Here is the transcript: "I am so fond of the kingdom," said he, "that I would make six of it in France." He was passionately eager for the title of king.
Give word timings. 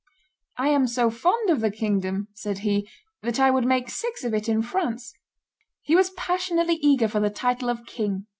"I 0.57 0.69
am 0.69 0.87
so 0.87 1.11
fond 1.11 1.51
of 1.51 1.59
the 1.61 1.69
kingdom," 1.69 2.29
said 2.33 2.57
he, 2.65 2.89
"that 3.21 3.39
I 3.39 3.51
would 3.51 3.65
make 3.65 3.91
six 3.91 4.23
of 4.23 4.33
it 4.33 4.49
in 4.49 4.63
France." 4.63 5.13
He 5.83 5.95
was 5.95 6.09
passionately 6.09 6.79
eager 6.81 7.07
for 7.07 7.19
the 7.19 7.29
title 7.29 7.69
of 7.69 7.85
king. 7.85 8.25